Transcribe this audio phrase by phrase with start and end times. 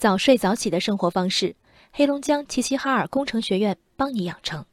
[0.00, 1.54] 早睡早起的生活方式，
[1.92, 4.64] 黑龙江齐齐哈尔工程学院帮你养成。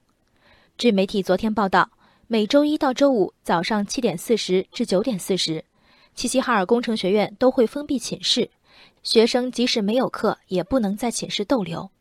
[0.77, 1.89] 据媒体昨天报道，
[2.27, 5.65] 每周一到周五早上七点四十至九点四十，
[6.15, 8.49] 齐齐哈尔工程学院都会封闭寝室，
[9.03, 11.91] 学生即使没有课，也不能在寝室逗留。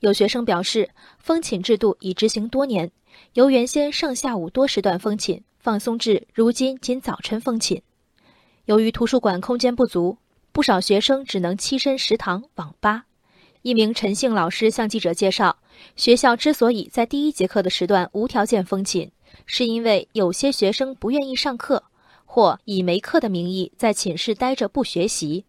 [0.00, 2.92] 有学生表示，封寝制度已执行多年，
[3.32, 7.82] 由原先上下午多时段封寝，放松至如今仅早晨封寝。
[8.66, 10.18] 由于图书馆空间不足。
[10.56, 13.04] 不少学生只能栖身食堂、网吧。
[13.60, 15.58] 一名陈姓老师向记者介绍，
[15.96, 19.10] 学校之所以在第一节课的时段无条件封寝，
[19.44, 21.82] 是因为有些学生不愿意上课，
[22.24, 25.44] 或以没课的名义在寝室待着不学习。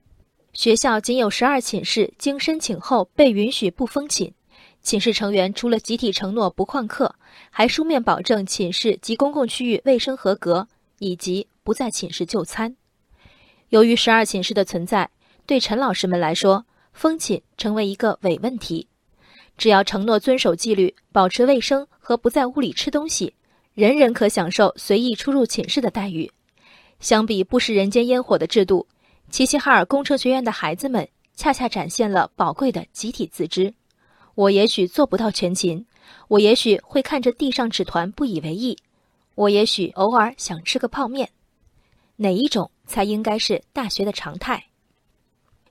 [0.52, 4.34] 学校仅有十二寝室经申请后被允许不封寝，
[4.82, 7.16] 寝室成员除了集体承诺不旷课，
[7.50, 10.68] 还书面保证寝室及公共区域卫生合格，
[11.00, 12.76] 以及不在寝室就餐。
[13.70, 15.10] 由于十二寝室的存在，
[15.46, 18.88] 对陈老师们来说，封寝成为一个伪问题。
[19.58, 23.34] 只要承诺遵守纪律、保持卫生和不在屋里吃东西，
[23.74, 26.32] 人人可享受随意出入寝室的待遇。
[27.00, 28.88] 相比不食人间烟火的制度，
[29.30, 33.74] 齐齐哈尔工程学院的孩子们恰恰展现了宝贵的集体自知。
[34.36, 35.86] 我也许做不到全勤，
[36.30, 38.78] 我也许会看着地上纸团不以为意，
[39.36, 41.30] 我也许偶尔想吃个泡面。
[42.16, 44.64] 哪一种才应该是大学的常态？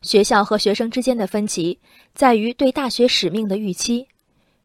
[0.02, 1.80] 学校和学生之间的分歧
[2.14, 4.06] 在于对大学使命的预期。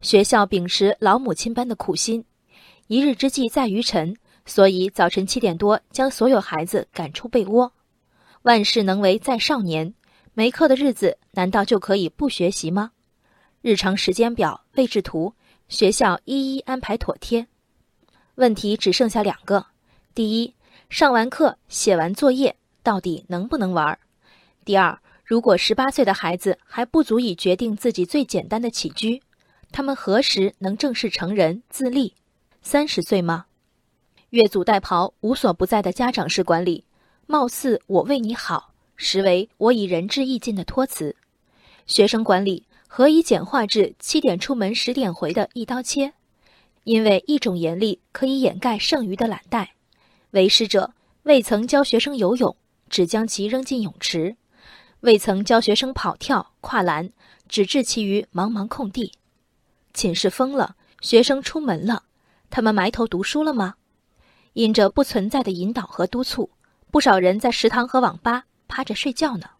[0.00, 2.24] 学校秉持老母亲般的苦心，
[2.86, 7.72] 一日之计在于晨，所以早晨七点多将所有孩子赶出被窝。
[8.42, 9.94] 万事能为在少年，
[10.34, 12.92] 没课的日子难道就可以不学习吗？
[13.62, 15.32] 日常时间表、位置图，
[15.68, 17.46] 学校一一安排妥帖。
[18.34, 19.64] 问题只剩下两个：
[20.14, 20.54] 第一。
[20.92, 23.98] 上完课，写完作业，到底能不能玩？
[24.62, 29.22] 第二，如果十八岁的孩子还不足以决定自己最简单的起居，
[29.70, 32.12] 他们何时能正式成人自立？
[32.60, 33.46] 三十岁吗？
[34.28, 36.84] 越俎代庖、无所不在的家长式管理，
[37.26, 41.16] 貌似我为你好，实为我以仁至义尽的托词。
[41.86, 46.12] 学生管理何以简化至七点出门十点回的一刀切？
[46.84, 49.68] 因为一种严厉可以掩盖剩余的懒怠。
[50.32, 50.94] 为师者
[51.24, 52.56] 未曾教学生游泳，
[52.88, 54.34] 只将其扔进泳池；
[55.00, 57.12] 未曾教学生跑跳、跨栏，
[57.48, 59.12] 只置其于茫茫空地。
[59.92, 62.04] 寝室封了，学生出门了，
[62.48, 63.74] 他们埋头读书了吗？
[64.54, 66.48] 因着不存在的引导和督促，
[66.90, 69.50] 不少人在食堂和网吧趴着睡觉呢。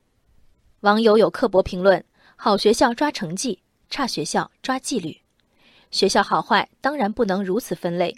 [0.80, 2.02] 网友有刻薄评论：
[2.36, 5.18] 好学校抓成绩，差学校抓纪律。
[5.90, 8.16] 学校好坏当然不能如此分类。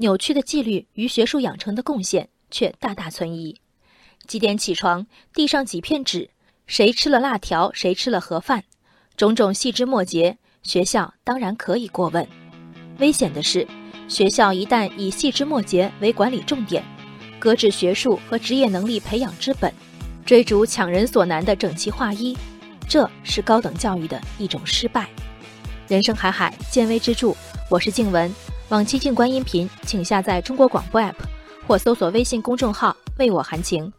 [0.00, 3.56] 扭曲的纪律与学术养成的贡献却大大存疑。
[4.28, 5.06] 几点起床？
[5.34, 6.30] 地上几片纸？
[6.66, 7.72] 谁吃了辣条？
[7.72, 8.62] 谁吃了盒饭？
[9.16, 12.24] 种种细枝末节，学校当然可以过问。
[12.98, 13.66] 危险的是，
[14.06, 16.84] 学校一旦以细枝末节为管理重点，
[17.40, 19.72] 搁置学术和职业能力培养之本，
[20.24, 22.38] 追逐强人所难的整齐划一，
[22.88, 25.08] 这是高等教育的一种失败。
[25.88, 27.34] 人生海海，见微知著。
[27.68, 28.32] 我是静文。
[28.70, 31.14] 往期静观音频，请下载中国广播 APP
[31.66, 33.90] 或搜索微信公众号“为我含情”。